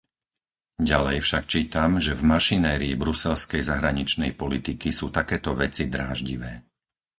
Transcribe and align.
Ďalej 0.91 1.17
však 1.27 1.43
čítam, 1.53 1.91
že 2.05 2.13
v 2.17 2.25
mašinérii 2.33 2.97
bruselskej 3.03 3.61
zahraničnej 3.71 4.31
politiky 4.41 4.89
sú 4.99 5.07
takéto 5.19 5.51
veci 5.63 5.83
dráždivé. 5.95 6.51